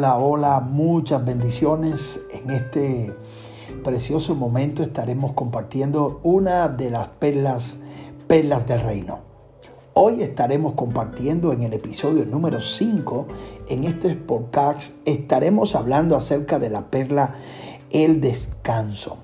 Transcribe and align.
Hola, 0.00 0.16
hola, 0.16 0.60
muchas 0.60 1.22
bendiciones. 1.26 2.18
En 2.32 2.48
este 2.48 3.14
precioso 3.84 4.34
momento 4.34 4.82
estaremos 4.82 5.34
compartiendo 5.34 6.20
una 6.22 6.68
de 6.68 6.88
las 6.88 7.08
perlas, 7.08 7.76
perlas 8.26 8.66
del 8.66 8.80
reino. 8.80 9.18
Hoy 9.92 10.22
estaremos 10.22 10.72
compartiendo 10.72 11.52
en 11.52 11.64
el 11.64 11.74
episodio 11.74 12.24
número 12.24 12.60
5, 12.60 13.26
en 13.68 13.84
este 13.84 14.14
podcast, 14.14 14.94
estaremos 15.04 15.74
hablando 15.74 16.16
acerca 16.16 16.58
de 16.58 16.70
la 16.70 16.90
perla, 16.90 17.34
el 17.90 18.22
descanso. 18.22 19.18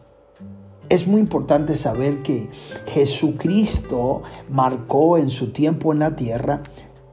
Es 0.91 1.07
muy 1.07 1.23
importante 1.23 1.79
saber 1.79 2.21
que 2.21 2.51
Jesucristo 2.89 4.25
marcó 4.51 5.17
en 5.17 5.31
su 5.31 5.53
tiempo 5.53 5.95
en 5.95 6.01
la 6.01 6.15
tierra 6.17 6.61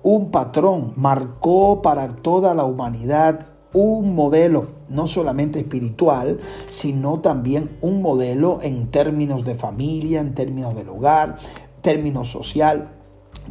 un 0.01 0.31
patrón, 0.31 0.91
marcó 0.97 1.81
para 1.81 2.17
toda 2.17 2.53
la 2.53 2.65
humanidad 2.65 3.52
un 3.73 4.15
modelo, 4.15 4.67
no 4.89 5.07
solamente 5.07 5.59
espiritual, 5.59 6.39
sino 6.67 7.19
también 7.19 7.71
un 7.81 8.01
modelo 8.01 8.59
en 8.61 8.91
términos 8.91 9.43
de 9.45 9.55
familia, 9.55 10.21
en 10.21 10.35
términos 10.35 10.75
del 10.75 10.89
hogar, 10.89 11.37
términos 11.81 12.29
social, 12.29 12.91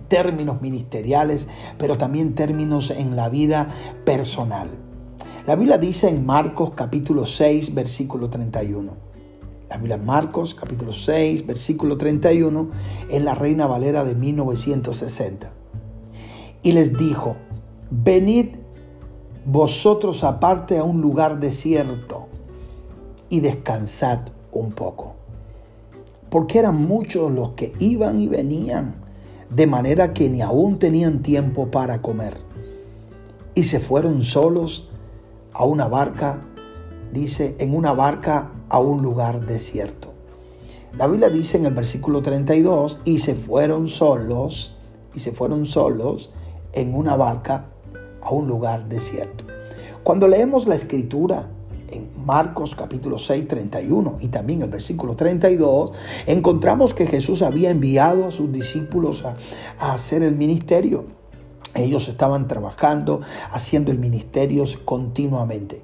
términos 0.09 0.63
ministeriales, 0.63 1.49
pero 1.79 1.99
también 1.99 2.35
términos 2.35 2.91
en 2.91 3.17
la 3.17 3.29
vida 3.29 3.69
personal. 4.05 4.69
La 5.47 5.57
Biblia 5.57 5.77
dice 5.77 6.09
en 6.09 6.25
Marcos 6.25 6.71
capítulo 6.75 7.27
6, 7.27 7.75
versículo 7.75 8.31
31. 8.31 8.93
La 9.69 9.77
Biblia 9.77 9.97
Marcos 9.97 10.55
capítulo 10.55 10.93
6, 10.93 11.47
versículo 11.47 11.97
31 11.97 12.71
en 13.11 13.25
la 13.25 13.35
Reina 13.35 13.67
Valera 13.67 14.05
de 14.05 14.15
1960 14.15 15.63
y 16.63 16.73
les 16.73 16.97
dijo, 16.97 17.37
venid 17.91 18.57
vosotros 19.45 20.23
aparte 20.23 20.79
a 20.79 20.85
un 20.85 21.01
lugar 21.01 21.41
desierto 21.41 22.27
y 23.29 23.41
descansad 23.41 24.21
un 24.53 24.73
poco. 24.73 25.15
Porque 26.31 26.61
eran 26.61 26.77
muchos 26.87 27.31
los 27.31 27.51
que 27.51 27.73
iban 27.79 28.21
y 28.21 28.29
venían, 28.29 28.95
de 29.51 29.67
manera 29.67 30.13
que 30.13 30.29
ni 30.29 30.41
aún 30.41 30.79
tenían 30.79 31.23
tiempo 31.23 31.71
para 31.71 32.01
comer. 32.01 32.37
Y 33.55 33.65
se 33.65 33.81
fueron 33.81 34.23
solos 34.23 34.89
a 35.53 35.65
una 35.65 35.89
barca, 35.89 36.39
dice, 37.13 37.57
en 37.59 37.75
una 37.75 37.93
barca 37.93 38.53
a 38.69 38.79
un 38.79 39.03
lugar 39.03 39.45
desierto. 39.47 40.13
La 40.97 41.07
Biblia 41.07 41.29
dice 41.29 41.59
en 41.59 41.67
el 41.67 41.75
versículo 41.75 42.23
32, 42.23 43.01
y 43.05 43.19
se 43.19 43.35
fueron 43.35 43.89
solos, 43.89 44.77
y 45.15 45.21
se 45.21 45.33
fueron 45.33 45.67
solos 45.67 46.31
en 46.73 46.95
una 46.95 47.17
barca 47.17 47.67
a 48.23 48.31
un 48.31 48.47
lugar 48.47 48.89
desierto. 48.89 49.45
Cuando 50.03 50.27
leemos 50.27 50.67
la 50.67 50.75
escritura 50.75 51.49
en 51.93 52.09
Marcos 52.25 52.75
capítulo 52.75 53.19
6, 53.19 53.47
31 53.47 54.19
y 54.21 54.29
también 54.29 54.63
el 54.63 54.69
versículo 54.69 55.15
32, 55.15 55.93
encontramos 56.27 56.95
que 56.95 57.07
Jesús 57.07 57.43
había 57.43 57.71
enviado 57.71 58.27
a 58.27 58.31
sus 58.31 58.51
discípulos 58.51 59.25
a, 59.25 59.37
hacer 59.93 60.23
el 60.23 60.35
ministerio. 60.35 61.05
Ellos 61.75 62.09
estaban 62.09 62.49
trabajando, 62.49 63.21
haciendo 63.51 63.93
el 63.93 63.99
ministerio 63.99 64.65
continuamente. 64.85 65.83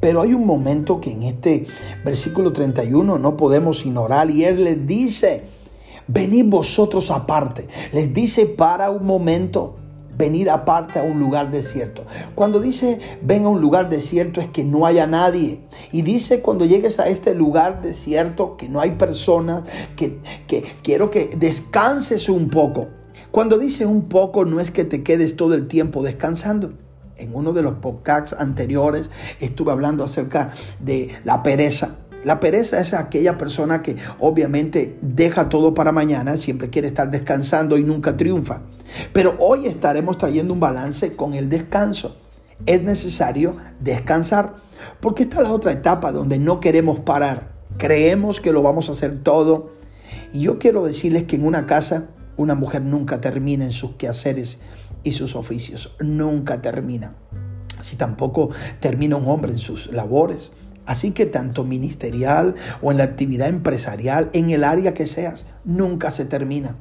Pero 0.00 0.22
hay 0.22 0.32
un 0.32 0.46
momento 0.46 1.00
que 1.00 1.12
en 1.12 1.24
este 1.24 1.66
versículo 2.04 2.52
31 2.52 3.18
no 3.18 3.36
podemos 3.36 3.84
ignorar 3.84 4.30
y 4.30 4.44
Él 4.44 4.64
les 4.64 4.86
dice, 4.86 5.44
venid 6.08 6.46
vosotros 6.46 7.10
aparte. 7.10 7.68
Les 7.92 8.12
dice 8.12 8.46
para 8.46 8.90
un 8.90 9.04
momento 9.04 9.76
venir 10.20 10.50
aparte 10.50 11.00
a 11.00 11.02
un 11.02 11.18
lugar 11.18 11.50
desierto. 11.50 12.04
Cuando 12.36 12.60
dice 12.60 13.00
ven 13.22 13.44
a 13.46 13.48
un 13.48 13.60
lugar 13.60 13.88
desierto 13.88 14.40
es 14.40 14.48
que 14.48 14.62
no 14.62 14.86
haya 14.86 15.06
nadie. 15.06 15.60
Y 15.90 16.02
dice 16.02 16.40
cuando 16.42 16.64
llegues 16.64 17.00
a 17.00 17.08
este 17.08 17.34
lugar 17.34 17.82
desierto 17.82 18.56
que 18.56 18.68
no 18.68 18.80
hay 18.80 18.92
personas, 18.92 19.64
que, 19.96 20.18
que 20.46 20.62
quiero 20.82 21.10
que 21.10 21.30
descanses 21.36 22.28
un 22.28 22.48
poco. 22.50 22.88
Cuando 23.32 23.58
dice 23.58 23.86
un 23.86 24.08
poco 24.08 24.44
no 24.44 24.60
es 24.60 24.70
que 24.70 24.84
te 24.84 25.02
quedes 25.02 25.34
todo 25.36 25.54
el 25.54 25.66
tiempo 25.66 26.02
descansando. 26.02 26.70
En 27.16 27.34
uno 27.34 27.52
de 27.52 27.62
los 27.62 27.74
podcasts 27.74 28.34
anteriores 28.38 29.10
estuve 29.40 29.72
hablando 29.72 30.04
acerca 30.04 30.52
de 30.78 31.10
la 31.24 31.42
pereza. 31.42 31.96
La 32.24 32.38
pereza 32.38 32.80
es 32.80 32.92
aquella 32.92 33.38
persona 33.38 33.80
que 33.80 33.96
obviamente 34.18 34.98
deja 35.00 35.48
todo 35.48 35.72
para 35.72 35.90
mañana, 35.90 36.36
siempre 36.36 36.68
quiere 36.68 36.88
estar 36.88 37.10
descansando 37.10 37.78
y 37.78 37.84
nunca 37.84 38.16
triunfa. 38.16 38.60
Pero 39.14 39.36
hoy 39.38 39.66
estaremos 39.66 40.18
trayendo 40.18 40.52
un 40.52 40.60
balance 40.60 41.16
con 41.16 41.32
el 41.32 41.48
descanso. 41.48 42.16
Es 42.66 42.82
necesario 42.82 43.56
descansar, 43.80 44.56
porque 45.00 45.22
está 45.22 45.40
la 45.40 45.52
otra 45.52 45.72
etapa 45.72 46.12
donde 46.12 46.38
no 46.38 46.60
queremos 46.60 47.00
parar. 47.00 47.52
Creemos 47.78 48.40
que 48.40 48.52
lo 48.52 48.62
vamos 48.62 48.90
a 48.90 48.92
hacer 48.92 49.22
todo. 49.22 49.70
Y 50.34 50.42
yo 50.42 50.58
quiero 50.58 50.84
decirles 50.84 51.24
que 51.24 51.36
en 51.36 51.46
una 51.46 51.66
casa 51.66 52.08
una 52.36 52.54
mujer 52.54 52.82
nunca 52.82 53.20
termina 53.20 53.64
en 53.64 53.72
sus 53.72 53.92
quehaceres 53.92 54.58
y 55.04 55.12
sus 55.12 55.36
oficios. 55.36 55.94
Nunca 56.00 56.60
termina. 56.60 57.14
Así 57.78 57.96
tampoco 57.96 58.50
termina 58.80 59.16
un 59.16 59.26
hombre 59.28 59.52
en 59.52 59.58
sus 59.58 59.90
labores. 59.90 60.52
Así 60.90 61.12
que 61.12 61.24
tanto 61.24 61.62
ministerial 61.62 62.56
o 62.82 62.90
en 62.90 62.98
la 62.98 63.04
actividad 63.04 63.46
empresarial, 63.46 64.28
en 64.32 64.50
el 64.50 64.64
área 64.64 64.92
que 64.92 65.06
seas, 65.06 65.46
nunca 65.64 66.10
se 66.10 66.24
termina. 66.24 66.74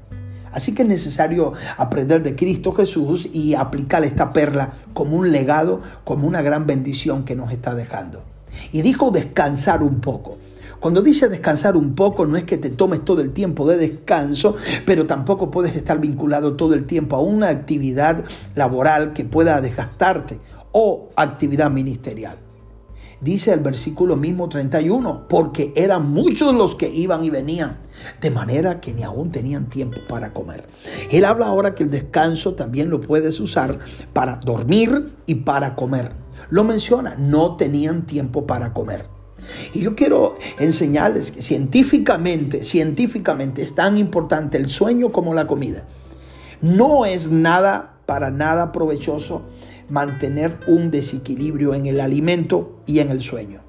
Así 0.52 0.74
que 0.74 0.82
es 0.82 0.88
necesario 0.88 1.54
aprender 1.78 2.24
de 2.24 2.36
Cristo 2.36 2.72
Jesús 2.72 3.30
y 3.32 3.54
aplicar 3.54 4.04
esta 4.04 4.32
perla 4.34 4.72
como 4.96 5.16
un 5.16 5.32
legado, 5.32 5.84
como 6.06 6.28
una 6.28 6.42
gran 6.42 6.66
bendición 6.66 7.24
que 7.24 7.36
nos 7.36 7.52
está 7.52 7.76
dejando. 7.76 8.24
Y 8.72 8.82
dijo 8.82 9.12
descansar 9.12 9.84
un 9.84 10.02
poco. 10.02 10.40
Cuando 10.80 11.04
dice 11.04 11.30
descansar 11.30 11.78
un 11.78 11.94
poco, 11.94 12.26
no 12.26 12.36
es 12.36 12.46
que 12.46 12.58
te 12.58 12.72
tomes 12.72 13.06
todo 13.06 13.22
el 13.22 13.32
tiempo 13.32 13.68
de 13.68 13.78
descanso, 13.78 14.56
pero 14.88 15.06
tampoco 15.06 15.52
puedes 15.52 15.76
estar 15.76 16.00
vinculado 16.00 16.56
todo 16.56 16.74
el 16.74 16.88
tiempo 16.88 17.16
a 17.16 17.22
una 17.22 17.50
actividad 17.50 18.24
laboral 18.56 19.14
que 19.14 19.24
pueda 19.24 19.62
desgastarte 19.62 20.40
o 20.72 21.10
actividad 21.16 21.70
ministerial 21.70 22.49
dice 23.22 23.54
el 23.54 23.60
versículo 23.60 24.16
mismo 24.16 24.50
31, 24.50 25.28
porque 25.28 25.74
eran 25.76 26.10
muchos 26.12 26.54
los 26.54 26.76
que 26.76 26.90
iban 26.90 27.24
y 27.24 27.30
venían, 27.30 27.78
de 28.22 28.32
manera 28.32 28.80
que 28.80 28.94
ni 28.94 29.04
aún 29.04 29.32
tenían 29.32 29.70
tiempo 29.70 30.00
para 30.08 30.34
comer. 30.34 30.66
Él 31.12 31.26
habla 31.26 31.48
ahora 31.48 31.76
que 31.76 31.84
el 31.84 31.92
descanso 31.92 32.54
también 32.54 32.90
lo 32.90 33.02
puedes 33.02 33.40
usar 33.40 33.80
para 34.14 34.38
dormir 34.38 35.14
y 35.26 35.36
para 35.36 35.76
comer. 35.76 36.12
Lo 36.50 36.64
menciona, 36.64 37.16
no 37.16 37.58
tenían 37.58 38.06
tiempo 38.06 38.48
para 38.48 38.74
comer. 38.74 39.06
Y 39.74 39.82
yo 39.82 39.96
quiero 39.96 40.36
enseñarles 40.60 41.32
que 41.32 41.42
científicamente, 41.42 42.64
científicamente 42.64 43.62
es 43.62 43.74
tan 43.74 43.98
importante 43.98 44.58
el 44.58 44.70
sueño 44.70 45.10
como 45.10 45.34
la 45.34 45.48
comida. 45.48 45.86
No 46.62 47.06
es 47.06 47.30
nada, 47.30 47.96
para 48.06 48.32
nada 48.32 48.72
provechoso 48.72 49.44
mantener 49.90 50.58
un 50.68 50.92
desequilibrio 50.92 51.74
en 51.74 51.86
el 51.86 52.00
alimento 52.00 52.82
y 52.86 53.00
en 53.00 53.10
el 53.10 53.22
sueño. 53.22 53.62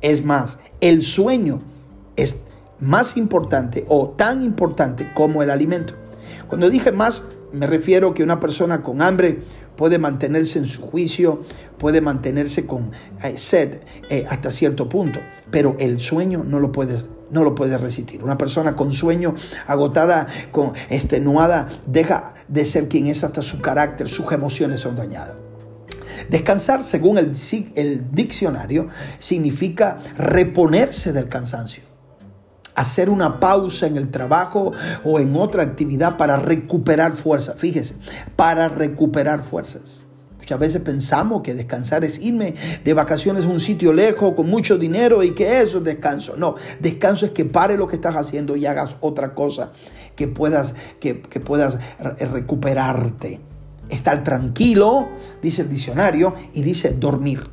Es 0.00 0.24
más, 0.24 0.58
el 0.80 1.02
sueño 1.02 1.58
es 2.16 2.36
más 2.80 3.16
importante 3.16 3.84
o 3.88 4.10
tan 4.10 4.42
importante 4.42 5.06
como 5.14 5.42
el 5.42 5.50
alimento. 5.50 5.94
Cuando 6.48 6.70
dije 6.70 6.92
más, 6.92 7.24
me 7.52 7.66
refiero 7.66 8.14
que 8.14 8.22
una 8.22 8.40
persona 8.40 8.82
con 8.82 9.02
hambre 9.02 9.42
puede 9.76 9.98
mantenerse 9.98 10.58
en 10.58 10.66
su 10.66 10.80
juicio, 10.82 11.42
puede 11.78 12.00
mantenerse 12.00 12.66
con 12.66 12.90
eh, 13.22 13.38
sed 13.38 13.80
eh, 14.08 14.26
hasta 14.28 14.50
cierto 14.50 14.88
punto, 14.88 15.20
pero 15.50 15.76
el 15.78 16.00
sueño 16.00 16.44
no 16.44 16.60
lo 16.60 16.72
puedes 16.72 17.06
no 17.30 17.44
lo 17.44 17.54
puede 17.54 17.78
resistir. 17.78 18.24
Una 18.24 18.36
persona 18.36 18.74
con 18.74 18.92
sueño, 18.92 19.36
agotada, 19.68 20.26
con 20.50 20.72
extenuada, 20.88 21.68
deja 21.86 22.34
de 22.48 22.64
ser 22.64 22.88
quien 22.88 23.06
es 23.06 23.22
hasta 23.22 23.40
su 23.40 23.60
carácter, 23.60 24.08
sus 24.08 24.30
emociones 24.32 24.80
son 24.80 24.96
dañadas. 24.96 25.36
Descansar, 26.28 26.82
según 26.82 27.18
el, 27.18 28.10
diccionario, 28.12 28.88
significa 29.18 29.98
reponerse 30.16 31.12
del 31.12 31.28
cansancio 31.28 31.84
hacer 32.72 33.10
una 33.10 33.40
pausa 33.40 33.86
en 33.86 33.98
el 33.98 34.10
trabajo 34.10 34.72
o 35.04 35.20
en 35.20 35.36
otra 35.36 35.62
actividad 35.62 36.16
para 36.16 36.36
recuperar 36.36 37.12
fuerzas. 37.12 37.56
Fíjese, 37.58 37.96
para 38.36 38.68
recuperar 38.68 39.42
fuerzas. 39.42 40.06
Muchas 40.38 40.58
veces 40.58 40.82
pensamos 40.82 41.42
que 41.42 41.54
descansar 41.54 42.04
es 42.04 42.18
irme 42.18 42.54
de 42.82 42.94
vacaciones 42.94 43.44
a 43.44 43.48
un 43.48 43.60
sitio 43.60 43.92
lejos 43.92 44.32
con 44.34 44.48
mucho 44.48 44.78
dinero 44.78 45.22
y 45.22 45.34
que 45.34 45.60
eso 45.60 45.78
es 45.78 45.84
descanso. 45.84 46.36
No, 46.38 46.54
descanso 46.80 47.26
es 47.26 47.32
que 47.32 47.44
pare 47.44 47.76
lo 47.76 47.86
que 47.86 47.96
estás 47.96 48.16
haciendo 48.16 48.56
y 48.56 48.64
hagas 48.64 48.96
otra 49.00 49.34
cosa 49.34 49.72
que 50.16 50.26
puedas, 50.26 50.74
que 51.00 51.14
puedas 51.14 51.76
recuperarte 52.18 53.40
estar 53.90 54.24
tranquilo, 54.24 55.08
dice 55.42 55.62
el 55.62 55.70
diccionario, 55.70 56.34
y 56.52 56.62
dice 56.62 56.92
dormir. 56.92 57.48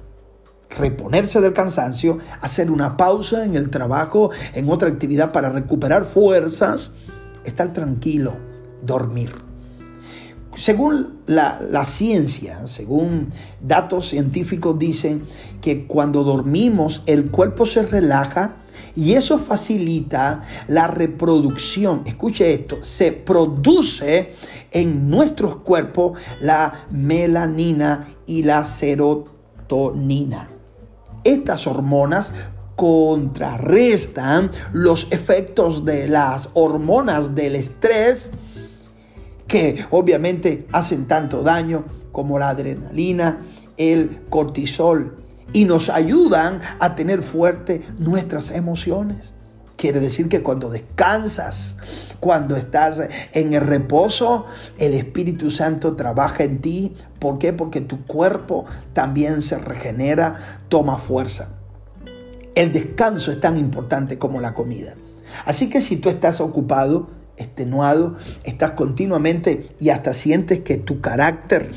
Reponerse 0.69 1.41
del 1.41 1.53
cansancio, 1.53 2.17
hacer 2.41 2.71
una 2.71 2.97
pausa 2.97 3.45
en 3.45 3.55
el 3.55 3.69
trabajo, 3.69 4.31
en 4.53 4.69
otra 4.69 4.89
actividad 4.89 5.31
para 5.31 5.49
recuperar 5.49 6.05
fuerzas, 6.05 6.93
estar 7.45 7.73
tranquilo, 7.73 8.35
dormir. 8.81 9.31
según 10.55 11.19
la, 11.27 11.61
la, 11.61 11.85
ciencia, 11.85 12.65
según 12.67 13.29
datos 13.61 14.09
científicos 14.09 14.77
dicen 14.77 15.23
que 15.61 15.85
cuando 15.85 16.23
dormimos 16.23 17.03
el 17.05 17.29
cuerpo 17.29 17.65
se 17.65 17.83
relaja 17.83 18.55
y 18.95 19.13
eso 19.13 19.37
facilita 19.37 20.43
la 20.67 20.87
reproducción. 20.87 22.01
Escuche 22.05 22.53
esto, 22.53 22.77
se 22.81 23.11
produce 23.11 24.33
en 24.71 25.09
nuestros 25.09 25.57
cuerpos 25.57 26.19
la 26.41 26.85
melanina 26.91 28.07
y 28.25 28.43
la 28.43 28.65
serotonina. 28.65 30.47
Estas 31.23 31.67
hormonas 31.67 32.33
contrarrestan 32.75 34.51
los 34.71 35.07
efectos 35.09 35.83
de 35.83 36.07
las 36.07 36.49
hormonas 36.53 37.33
del 37.33 37.55
estrés 37.55 38.31
que 39.47 39.85
obviamente 39.91 40.67
hacen 40.71 41.07
tanto 41.07 41.41
daño 41.41 41.85
como 42.11 42.37
la 42.37 42.49
adrenalina, 42.49 43.41
el 43.77 44.21
cortisol 44.29 45.26
y 45.53 45.65
nos 45.65 45.89
ayudan 45.89 46.61
a 46.79 46.95
tener 46.95 47.21
fuerte 47.21 47.81
nuestras 47.99 48.51
emociones. 48.51 49.33
Quiere 49.75 49.99
decir 49.99 50.27
que 50.27 50.41
cuando 50.41 50.69
descansas, 50.69 51.77
cuando 52.19 52.55
estás 52.55 52.99
en 53.33 53.53
el 53.53 53.61
reposo, 53.61 54.45
el 54.79 54.95
Espíritu 54.95 55.51
Santo 55.51 55.95
trabaja 55.95 56.43
en 56.43 56.61
ti. 56.61 56.95
¿Por 57.19 57.37
qué? 57.37 57.53
Porque 57.53 57.81
tu 57.81 58.03
cuerpo 58.05 58.65
también 58.93 59.41
se 59.41 59.59
regenera, 59.59 60.35
toma 60.67 60.97
fuerza. 60.97 61.49
El 62.55 62.73
descanso 62.73 63.31
es 63.31 63.39
tan 63.39 63.55
importante 63.55 64.17
como 64.17 64.41
la 64.41 64.55
comida. 64.55 64.95
Así 65.45 65.69
que 65.69 65.79
si 65.79 65.97
tú 65.97 66.09
estás 66.09 66.41
ocupado, 66.41 67.11
extenuado, 67.37 68.15
estás 68.43 68.71
continuamente 68.71 69.69
y 69.79 69.89
hasta 69.89 70.13
sientes 70.13 70.61
que 70.61 70.77
tu 70.77 71.01
carácter 71.01 71.71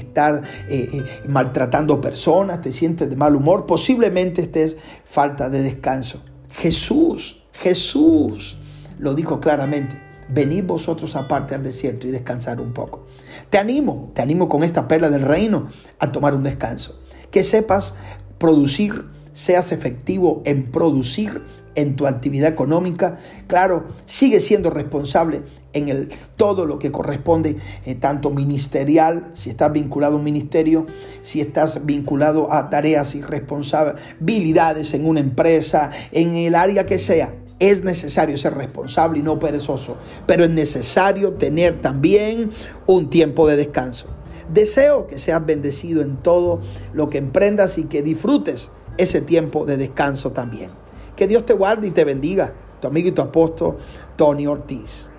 está 0.00 0.42
eh, 0.68 0.88
eh, 0.92 1.04
maltratando 1.28 2.00
personas, 2.00 2.62
te 2.62 2.72
sientes 2.72 3.08
de 3.08 3.16
mal 3.16 3.34
humor, 3.36 3.66
posiblemente 3.66 4.42
estés 4.42 4.76
falta 5.04 5.48
de 5.48 5.62
descanso. 5.62 6.22
Jesús, 6.50 7.42
Jesús 7.52 8.58
lo 8.98 9.14
dijo 9.14 9.40
claramente. 9.40 10.00
Venid 10.28 10.64
vosotros 10.64 11.14
aparte 11.14 11.54
al 11.54 11.62
desierto 11.62 12.08
y 12.08 12.10
descansar 12.10 12.60
un 12.60 12.72
poco. 12.72 13.06
Te 13.50 13.58
animo, 13.58 14.10
te 14.14 14.22
animo 14.22 14.48
con 14.48 14.64
esta 14.64 14.88
perla 14.88 15.08
del 15.08 15.22
reino 15.22 15.68
a 16.00 16.10
tomar 16.10 16.34
un 16.34 16.42
descanso. 16.42 17.00
Que 17.30 17.44
sepas 17.44 17.94
producir 18.38 19.04
seas 19.36 19.70
efectivo 19.70 20.40
en 20.46 20.64
producir 20.64 21.42
en 21.74 21.94
tu 21.94 22.06
actividad 22.06 22.50
económica. 22.50 23.18
Claro, 23.46 23.86
sigue 24.06 24.40
siendo 24.40 24.70
responsable 24.70 25.42
en 25.76 25.88
el, 25.88 26.08
todo 26.36 26.66
lo 26.66 26.78
que 26.78 26.90
corresponde, 26.90 27.56
eh, 27.84 27.94
tanto 27.94 28.30
ministerial, 28.30 29.30
si 29.34 29.50
estás 29.50 29.72
vinculado 29.72 30.14
a 30.14 30.18
un 30.18 30.24
ministerio, 30.24 30.86
si 31.22 31.40
estás 31.40 31.84
vinculado 31.84 32.52
a 32.52 32.70
tareas 32.70 33.14
y 33.14 33.22
responsabilidades 33.22 34.94
en 34.94 35.06
una 35.06 35.20
empresa, 35.20 35.90
en 36.12 36.36
el 36.36 36.54
área 36.54 36.86
que 36.86 36.98
sea. 36.98 37.34
Es 37.58 37.82
necesario 37.82 38.36
ser 38.36 38.54
responsable 38.54 39.18
y 39.18 39.22
no 39.22 39.38
perezoso, 39.38 39.96
pero 40.26 40.44
es 40.44 40.50
necesario 40.50 41.32
tener 41.34 41.80
también 41.80 42.50
un 42.86 43.08
tiempo 43.08 43.48
de 43.48 43.56
descanso. 43.56 44.08
Deseo 44.52 45.06
que 45.06 45.18
seas 45.18 45.44
bendecido 45.44 46.02
en 46.02 46.18
todo 46.18 46.60
lo 46.92 47.08
que 47.08 47.18
emprendas 47.18 47.78
y 47.78 47.84
que 47.84 48.02
disfrutes 48.02 48.70
ese 48.98 49.20
tiempo 49.20 49.64
de 49.64 49.76
descanso 49.76 50.32
también. 50.32 50.70
Que 51.16 51.26
Dios 51.26 51.46
te 51.46 51.54
guarde 51.54 51.88
y 51.88 51.90
te 51.90 52.04
bendiga. 52.04 52.52
Tu 52.80 52.88
amigo 52.88 53.08
y 53.08 53.12
tu 53.12 53.22
apóstol, 53.22 53.78
Tony 54.16 54.46
Ortiz. 54.46 55.10